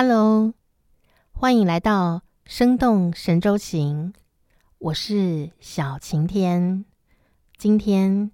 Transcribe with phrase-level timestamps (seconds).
[0.00, 0.54] Hello，
[1.32, 4.14] 欢迎来到生动神州行，
[4.78, 6.84] 我是小晴天。
[7.56, 8.30] 今天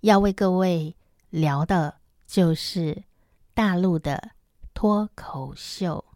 [0.00, 0.96] 要为各位
[1.28, 1.96] 聊的
[2.26, 3.02] 就是
[3.52, 4.30] 大陆的
[4.72, 6.06] 脱口秀。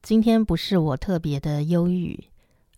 [0.00, 2.28] 今天不是我特别的忧郁，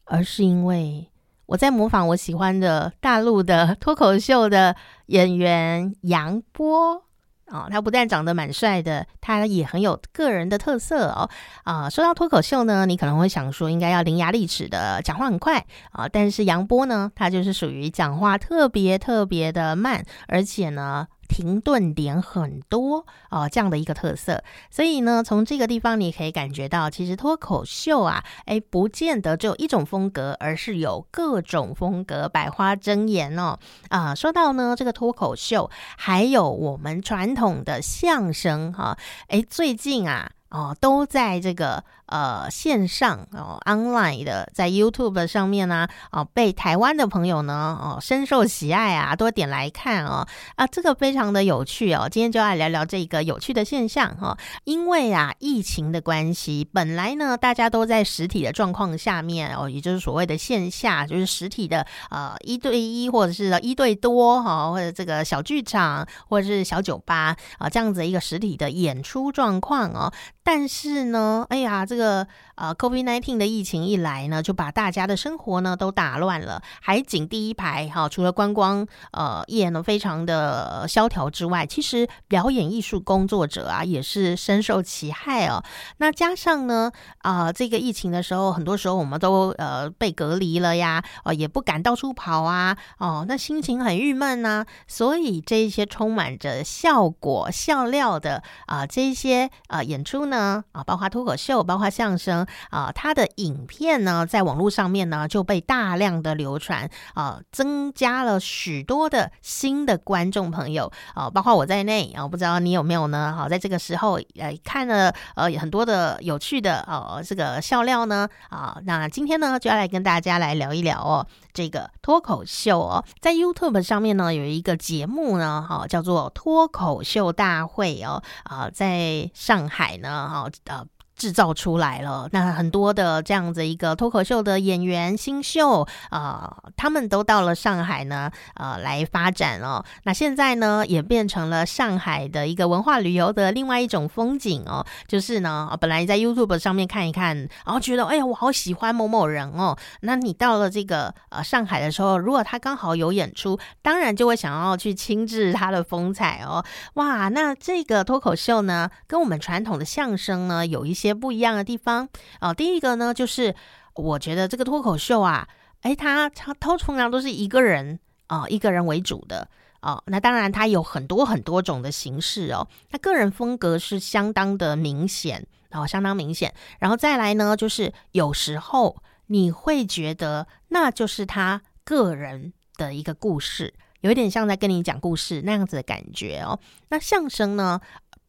[0.05, 1.11] 而是因为
[1.45, 4.77] 我在模仿我喜欢的大陆的脱口秀的
[5.09, 7.05] 演员杨波。
[7.49, 11.29] 哦，他不但长得蛮帅的，他也很有个人的特色哦。
[11.65, 16.09] 啊，说到脱口秀呢，你可能会想说，应该要伶牙俐齿的，讲话很快啊。
[16.09, 21.07] 但是杨波呢，他就是属于讲话特别特别的慢，而且呢。
[21.33, 33.59] 停顿点很多哦，这样的一个特色，所以呢，从这个地方你可以感觉到，其实脱口秀啊，哎，不见得只有一种风格，而是有各种风格，百花争妍哦。
[33.89, 41.83] 啊，说到呢，这个脱口秀，还有我们传统的相声哈，哎，最近啊，哦，都在这个。
[42.13, 52.07] 呃，线上哦，online 的，在 YouTube 上面呢，哦，被台湾的朋友呢，哦，深受喜爱啊，多点来看哦，啊，这个非常的有趣哦。
[52.11, 54.37] 今天就来聊聊这个有趣的现象哈。
[54.65, 70.13] 因为啊，疫情的关系，本来呢，大家都在实体的状况下面哦，也就是所谓的线下，就是实体的呃一对一或者是一对多哈，或者这个小剧场或者是小酒吧啊，这样子一个实体的演出状况哦。
[70.45, 76.61] 但是呢，哎呀，这个个呃，COVID-19 的疫情一来呢，就把大家的生活呢都打乱了。
[76.81, 85.63] 海景第一排哈，除了观光呃业呢非常的萧条之外，其实表演艺术工作者啊也是深受其害哦。
[85.99, 94.65] 那加上呢啊，这个疫情的时候，很多时候我们都呃被隔离了呀，哦也不敢到处跑啊，哦那心情很郁闷呐。
[94.89, 100.23] 所以这一些充满着效果笑料的啊这些呃演出。
[100.23, 113.35] 呢啊，包括脱口秀，包括相声啊，他的影片呢，在网络上面呢就被大量的流传啊，增加了许多的新的观众朋友啊，包括我在内啊，不知道你有没有呢？
[113.37, 130.29] 好，在这个时候呃看了呃很多的有趣的哦这个笑料呢啊，那今天呢就要来跟大家来聊一聊哦，这个脱口秀哦，在 YouTube 上面呢有一个节目呢，哈，叫做脱口秀大会哦啊，在上海呢。
[130.29, 130.87] 好，呃。
[131.23, 139.85] 制造出来了，那很多的这样子一个脱口秀的演员新秀啊，他们都到了上海呢，呃，来发展哦。
[140.03, 144.85] 那现在呢，也变成了上海的一个文化旅游的另外一种风景哦。
[145.07, 149.79] 就是呢，本来在 YouTube 上面看一看，然后觉得哎呀，我好喜欢某某人哦。
[150.01, 156.65] 那你到了这个呃上海的时候，如果他刚好有演出，当然就会想要去亲自他的风采哦。
[156.95, 161.12] 哇，那这个脱口秀呢，跟我们传统的相声呢，有一些。
[161.15, 162.09] 不一样的地方
[162.41, 163.55] 哦，第一个呢，就是
[163.95, 165.47] 我觉得这个脱口秀啊，
[165.81, 169.49] 哎，他他通常都是一个人啊，一个人为主的
[169.81, 170.03] 哦。
[170.07, 172.67] 那当然，他有很多很多种的形式哦。
[172.91, 176.55] 那个人风格是相当的明显哦，相当明显。
[176.79, 178.97] 然后再来呢，就是有时候
[179.27, 186.59] 你会觉得那就是他个人的一个故事，有一点像在跟你讲故事那样子的感觉哦。
[186.89, 187.81] 那相声呢，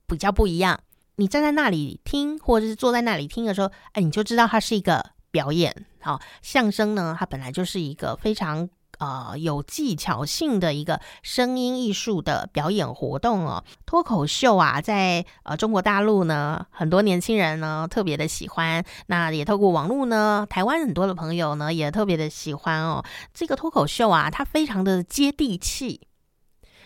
[0.07, 0.79] 比较不一样。
[1.15, 5.85] 你站在那里听，或者是坐在那里听的时候，哎，你就知道它是一个表演。
[6.01, 13.63] 好，相声呢，它本来就是一个非常呃有技巧性的一个声音艺术的表演活动哦。
[13.85, 18.83] 脱口秀啊，在呃中国大陆呢，很多年轻人呢特别的喜欢。
[19.05, 23.05] 那也透过网络呢，台湾很多的朋友呢也特别的喜欢哦。
[23.35, 26.07] 这个脱口秀啊，它非常的接地气。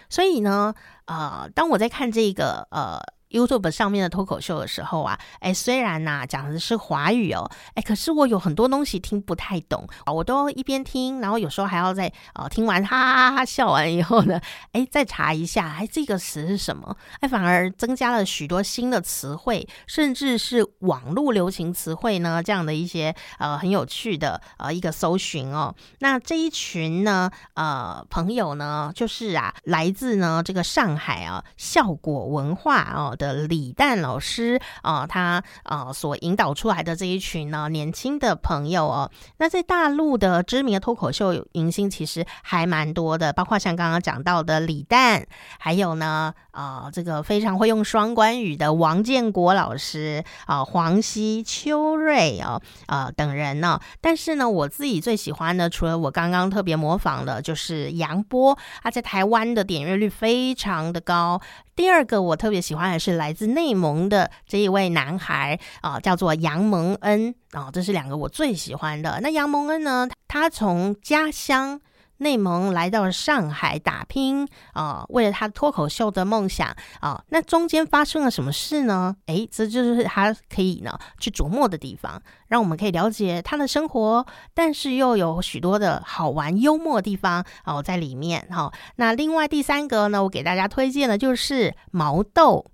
[0.09, 3.01] 所以呢，呃，当我在看这个呃。
[3.37, 14.39] YouTube 上面的脱口秀的时候啊，哎，虽然呐讲的是华语哦，哎，可是我有很多东西听不太懂啊，我都一边听，然后有时候还要在呃听完哈哈哈笑完以后呢，
[14.71, 16.95] 哎，再查一下，哎，这个词是什么？
[17.19, 25.75] 哎，反而增加了许多新的词汇，甚至是网络流行词汇呢，这样的一些呃很有趣的呃一个搜寻哦。
[25.99, 33.13] 那这一群呢呃朋友呢，就是啊来自呢这个上海啊效果文化哦。
[33.17, 45.25] 的李诞老师啊，他啊所引导出来的这一群呢年轻的朋友哦，那在大陆的知名的脱口秀明星其实还蛮多的，包括像刚刚讲到的李诞，
[45.59, 53.79] 还有呢啊这个非常会用双关语的王建国老师啊，黄西、秋瑞啊啊等人呢。
[54.01, 61.41] 但是呢，我自己最喜欢的，除了我刚刚特别模仿的，就是杨波，他在台湾的点阅率非常的高。
[61.77, 69.19] 第二个我特别喜欢的是来自内蒙的这一位男孩啊，叫做杨蒙恩啊，这是两个我最喜欢的。
[69.21, 71.79] 那杨蒙恩呢，他从家乡。
[72.17, 79.15] 内蒙来到上海打拼啊，为了他脱口秀的梦想啊，那中间发生了什么事呢？
[79.27, 88.71] 诶，这就是他可以呢去琢磨的地方，让我们可以了解他的生活，但是又有许多的好玩幽默的地方哦在里面哈。
[88.95, 92.65] 那另外第三个呢，我给大家推荐的就是毛豆。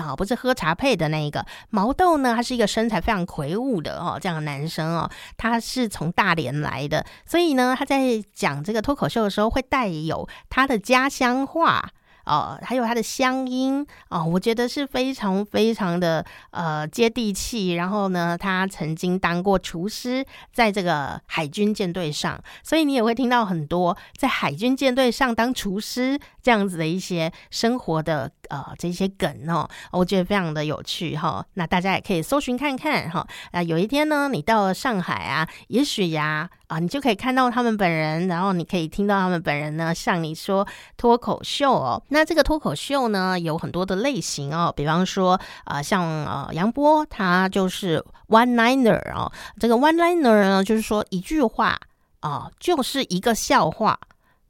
[0.00, 11.90] 啊，不是喝茶配的那一个毛豆呢，他是一个身材非常魁梧的哦，这样的男生哦，他是从大连来的，所以呢，他在讲这个脱口秀的时候会带有他的家乡话。
[12.26, 17.72] 哦，还有它的乡音哦，我觉得是非常非常的呃接地气。
[17.72, 31.44] 然后呢，他曾经当过厨师，在这个海军舰队上，所以你也会听到很多在海军舰队上当厨师这样子的一些生活的呃这些梗哦，我觉得非常的有趣哈。
[31.54, 33.26] 那大家也可以搜寻看看哈。
[33.52, 36.48] 啊，有一天呢，你到了上海啊，也许呀。
[36.70, 40.64] 啊，你就可以看到他们本人，然后你可以听到他们本人呢向你说
[40.96, 42.00] 脱口秀哦。
[42.10, 51.76] 那这个脱口秀呢有很多的类型哦，比方说啊，像呃杨波他就是 one liner 哦，这个 one liner 呢就是说一句话
[52.20, 53.98] 啊就是一个笑话，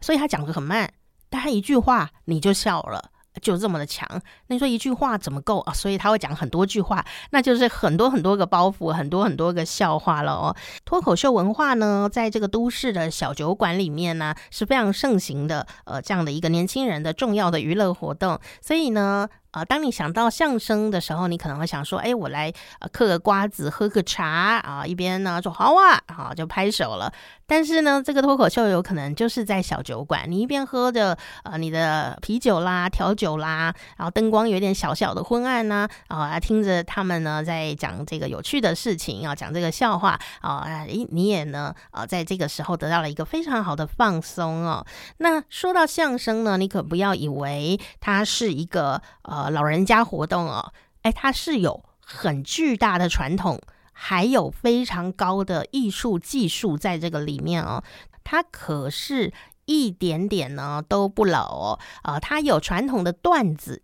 [0.03, 0.93] 所以他讲的很慢，
[1.31, 3.11] 但他一句话你就笑了。
[3.41, 4.07] 就这么的强，
[4.49, 5.73] 那你说一句话怎么够啊？
[5.73, 10.55] 所以他会讲很多句话，那就是很多很多个包袱，很多很多个笑话了哦。
[10.85, 18.39] 脱口秀文化呢，在这个都市的小酒馆里面呢，是非常盛行的，呃，这样的一个年轻人的重要的娱乐活动。
[18.61, 19.29] 所以呢。
[19.53, 22.53] 啊，当你想到相声的时候，你可能会想说：“哎，我来
[22.93, 24.25] 嗑个瓜子，喝个茶
[24.59, 27.13] 啊，一边呢说好啊，好就拍手了。”
[27.49, 44.87] 但是呢，这个脱口秀有可能就是在小酒馆，你一边喝着呃你的啤酒啦、调酒啦，然后灯光有点小小的昏暗呢，啊，听着他们呢在讲这个有趣的事情啊，讲这个笑话啊，诶，你也呢啊，在这个时候得到了一个非常好的放松哦。
[45.17, 49.40] 那说到相声呢，你可不要以为它是一个呃。
[49.49, 50.73] 老人家活动哦，
[51.03, 53.59] 哎，它是有很巨大的传统，
[53.93, 57.83] 还有非常高的艺术技术在这个里面哦，
[58.23, 59.33] 它可是
[59.65, 63.83] 一点点呢都不老哦，啊，它有传统的段子。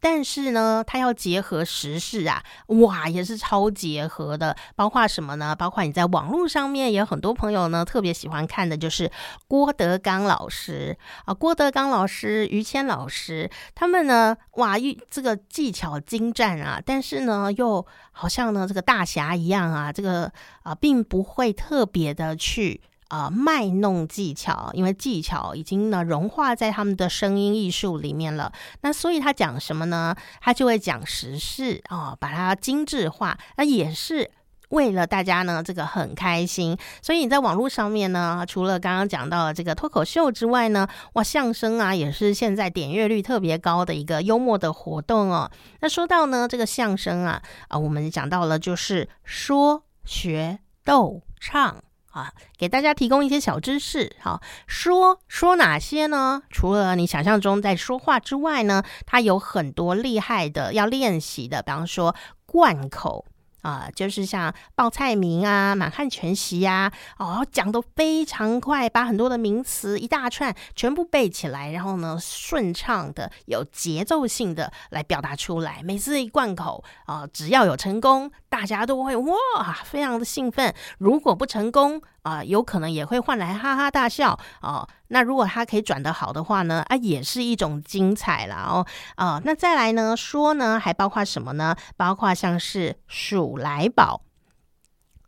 [0.00, 4.56] 但是呢，它要结合时事啊，哇，也是超结合的。
[4.76, 5.56] 包括什么呢？
[5.56, 9.10] 包括你在网络上面也有很多朋友呢，特别喜欢看的就是
[9.48, 14.76] 郭德纲老师啊，郭德纲老师、于谦老师，他们呢，哇，
[15.10, 22.80] 这个技巧精湛啊，但是呢，又好像呢，这个大侠一样啊，这个啊，并不会特别的去。
[23.08, 28.52] 啊，卖弄技巧，因为技巧已经呢融化在他们的声音艺术里面了。
[28.82, 30.14] 那所以他讲什么呢？
[30.40, 33.38] 他就会讲时事啊，把它精致化。
[33.56, 34.30] 那也是
[34.68, 36.76] 为了大家呢，这个很开心。
[37.00, 45.50] 所以你在网络上面呢，除了刚刚讲到的这个脱口秀之外呢，哇，相声啊，也是现在点阅率特别高的一个幽默的活动哦。
[45.80, 51.82] 那说到呢，这个相声啊，啊，我们讲到了就是说学逗唱。
[52.18, 54.16] 啊，给大家提供一些小知识。
[54.20, 56.42] 好，说说哪些呢？
[56.50, 63.24] 除了你想象中在说话之外呢，它有很多厉害的要练习的，比方说贯口。
[63.62, 75.80] 啊，就是像报菜名啊、满汉全席呀，哦，讲的非常快，把很多的名词一大串全部背起来，然后呢，顺畅的、有节奏性的来表达出来。
[75.82, 80.74] 每次一贯口啊，只要有成功，大家都会哇，非常的兴奋。
[80.98, 84.86] 如果不成功，啊，有可能也会换来哈哈大笑哦。
[85.08, 88.86] 那如果他可以转得好的话呢，啊，也是一种精彩了哦。
[89.16, 91.74] 啊，那再来呢，说呢，还包括什么呢？
[91.96, 94.22] 包括像是鼠来宝，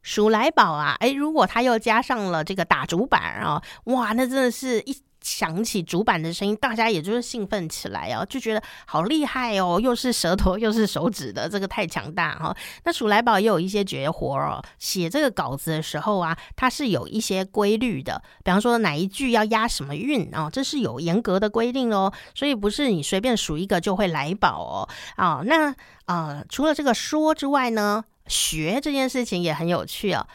[0.02, 5.02] 鼠来宝啊，哎，如果他又加上了这个打竹板啊，哇，那真的是一。
[5.22, 12.56] 响起主板的声音，大家也就是兴奋起来哦，就觉得好厉害哦，又是舌头又是手指的，这个太强大哈。
[12.84, 24.88] 那鼠来宝也有一些绝活哦，写这个稿子的时候啊，它是有一些规律的，比方说哪一句要押什么韵啊，这是有严格的规定哦，所以不是你随便数一个就会来宝哦。
[25.16, 25.74] 啊，那
[26.06, 30.26] 啊，除了这个说之外呢，学这件事情也很有趣哦，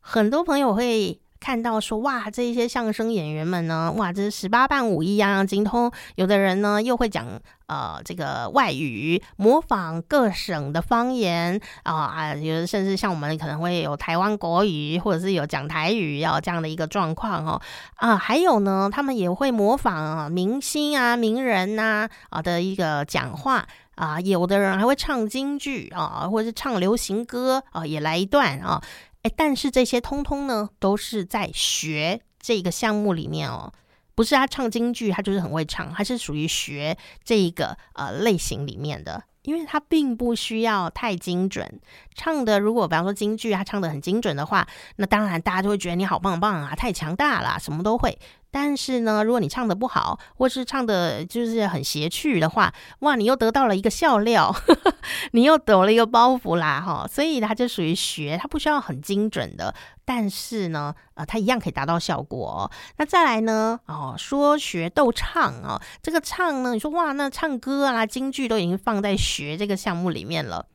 [0.00, 1.20] 很多朋友会。
[1.40, 5.90] 看到说哇，这一些相声演员们呢，哇，这是十八般武艺样样精通。
[6.16, 7.26] 有的人呢又会讲
[7.66, 17.60] 呃这个外语，模仿各省的方言啊啊，有的甚至像我们可能会有台湾国语，或者是有讲台语要这样的一个状况哦
[17.96, 23.66] 啊，还有呢，他们也会模仿啊明星啊名人呐啊的一个讲话。
[23.96, 28.80] 啊，有的人还会唱京剧啊，或者是唱流行歌啊，也来一段啊。
[29.22, 33.72] 哎，但是这些通通呢，都是在学这个项目里面哦，
[34.14, 41.80] 不是他唱京剧，他就是很会唱，他是属于学这一个呃类型里面的，因为他并不需要太精准
[42.14, 42.58] 唱的。
[42.58, 48.18] 如果比方说京剧他唱的很精准的话，那当然大家就会觉得你好棒棒啊，太强大了，什么都会。
[48.50, 54.54] 但是呢，如果你唱的不好，或是唱的就是很邪趣的话，哇，你又得到了一个笑料，
[55.32, 62.70] 你又得了一个包袱啦，哈，所以它就属于学，它不需要很精准的，但是呢，呃，它一样可以达到效果。
[62.96, 70.66] 那再来呢，哦，说学逗唱哦，这个唱呢，你说哇，那唱歌啊，京剧都已经放在学这个项目里面了。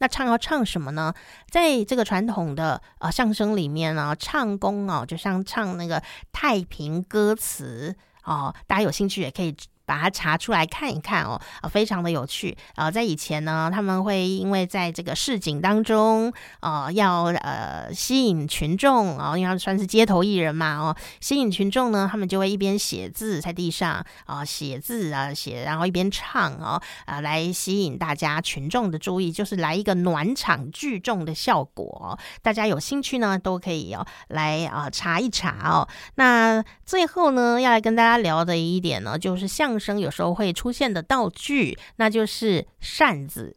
[0.00, 1.14] 那唱要唱什么呢？
[1.48, 6.02] 在这个传统的呃相声里面呢，唱功哦，就像唱那个
[6.32, 9.56] 太平歌词哦，大家有兴趣也可以。
[9.90, 12.88] 把它查出来看一看哦，啊，非常的有趣啊！
[12.88, 32.16] 在以前呢，他们会因为在这个市井当中，啊，要呃吸引群众啊，因为算是街头艺人嘛，哦，吸引群众呢，他们就会一边写字在地上啊，写字啊写，然后一边唱哦，啊，来吸引大家群众的注意，就是来一个暖场聚众的效果。
[32.42, 35.88] 大家有兴趣呢，都可以哦来啊查一查哦。
[36.14, 39.79] 那最后呢，要来跟大家聊的一点呢，就是像。
[39.80, 43.56] 生有时候会出现的道具，那就是扇子。